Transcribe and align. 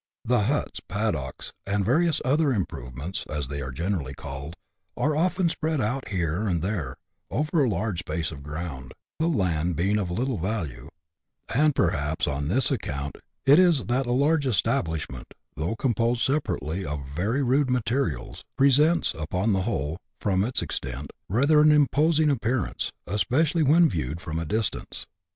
The 0.25 0.45
huts, 0.45 0.79
paddocks, 0.89 1.53
and 1.63 1.85
various 1.85 2.23
other" 2.25 2.51
improve 2.53 2.97
ments," 2.97 3.23
as 3.29 3.49
they 3.49 3.61
are 3.61 3.69
generally 3.69 4.15
called, 4.15 4.55
are 4.97 5.15
often 5.15 5.47
spread 5.47 5.79
out 5.79 6.07
here 6.07 6.47
and 6.47 6.63
there, 6.63 6.97
over 7.29 7.63
a 7.63 7.69
large 7.69 7.99
space 7.99 8.31
of 8.31 8.41
ground, 8.41 8.95
the 9.19 9.27
land 9.27 9.75
being 9.75 9.99
of 9.99 10.09
little 10.09 10.39
value; 10.39 10.89
and 11.53 11.75
perhaps 11.75 12.25
on 12.25 12.47
this 12.47 12.71
account 12.71 13.19
it 13.45 13.59
is, 13.59 13.85
that 13.85 14.07
a 14.07 14.11
large 14.11 14.47
establish 14.47 15.07
ment, 15.07 15.35
though 15.55 15.75
composed 15.75 16.21
separately 16.23 16.83
of 16.83 17.05
very 17.07 17.43
rude 17.43 17.69
materials, 17.69 18.43
pre 18.57 18.71
sents, 18.71 19.13
upon 19.13 19.53
the 19.53 19.61
whole, 19.61 19.99
from 20.19 20.43
its 20.43 20.63
extent, 20.63 21.11
rather 21.29 21.61
an 21.61 21.71
imposing 21.71 22.31
appearance, 22.31 22.91
especially 23.05 23.61
when 23.61 23.87
viewed 23.87 24.19
from 24.19 24.39
a 24.39 24.45
distance. 24.45 25.05